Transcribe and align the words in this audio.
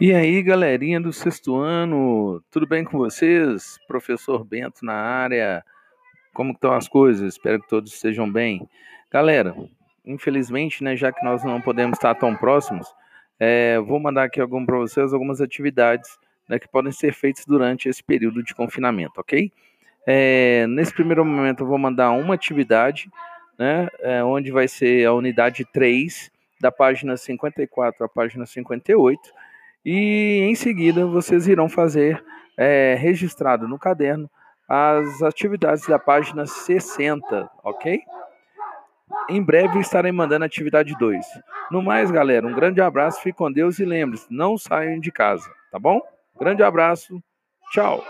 E 0.00 0.14
aí, 0.14 0.40
galerinha 0.44 1.00
do 1.00 1.12
sexto 1.12 1.56
ano, 1.56 2.40
tudo 2.52 2.68
bem 2.68 2.84
com 2.84 2.96
vocês? 2.96 3.80
Professor 3.88 4.44
Bento 4.44 4.84
na 4.84 4.94
área, 4.94 5.64
como 6.32 6.52
estão 6.52 6.72
as 6.72 6.86
coisas? 6.86 7.34
Espero 7.34 7.60
que 7.60 7.68
todos 7.68 7.92
estejam 7.92 8.30
bem. 8.30 8.68
Galera, 9.10 9.56
infelizmente, 10.06 10.84
né, 10.84 10.94
já 10.94 11.10
que 11.10 11.24
nós 11.24 11.42
não 11.42 11.60
podemos 11.60 11.98
estar 11.98 12.14
tão 12.14 12.36
próximos, 12.36 12.86
é, 13.40 13.80
vou 13.80 13.98
mandar 13.98 14.22
aqui 14.22 14.40
algum 14.40 14.64
para 14.64 14.78
vocês 14.78 15.12
algumas 15.12 15.40
atividades 15.40 16.16
né, 16.48 16.60
que 16.60 16.68
podem 16.68 16.92
ser 16.92 17.12
feitas 17.12 17.44
durante 17.44 17.88
esse 17.88 18.04
período 18.04 18.40
de 18.40 18.54
confinamento, 18.54 19.20
ok? 19.20 19.50
É, 20.06 20.64
nesse 20.68 20.94
primeiro 20.94 21.24
momento, 21.24 21.64
eu 21.64 21.66
vou 21.66 21.76
mandar 21.76 22.12
uma 22.12 22.34
atividade, 22.34 23.10
né, 23.58 23.88
é, 23.98 24.22
onde 24.22 24.52
vai 24.52 24.68
ser 24.68 25.04
a 25.06 25.12
unidade 25.12 25.64
3, 25.72 26.30
da 26.60 26.70
página 26.70 27.16
54 27.16 28.04
à 28.04 28.08
página 28.08 28.46
58 28.46 29.20
e 29.84 30.40
em 30.42 30.54
seguida 30.54 31.06
vocês 31.06 31.46
irão 31.46 31.68
fazer 31.68 32.22
é, 32.56 32.94
registrado 32.98 33.68
no 33.68 33.78
caderno 33.78 34.28
as 34.68 35.22
atividades 35.22 35.86
da 35.86 35.98
página 35.98 36.44
60, 36.44 37.50
ok? 37.64 38.00
Em 39.30 39.42
breve 39.42 39.78
estarei 39.78 40.12
mandando 40.12 40.44
a 40.44 40.46
atividade 40.46 40.94
2. 40.98 41.24
No 41.70 41.82
mais, 41.82 42.10
galera, 42.10 42.46
um 42.46 42.54
grande 42.54 42.80
abraço, 42.80 43.22
fique 43.22 43.38
com 43.38 43.50
Deus 43.50 43.78
e 43.78 43.84
lembre-se, 43.84 44.26
não 44.30 44.58
saiam 44.58 45.00
de 45.00 45.10
casa, 45.10 45.50
tá 45.70 45.78
bom? 45.78 46.00
Grande 46.38 46.62
abraço, 46.62 47.22
tchau! 47.72 48.04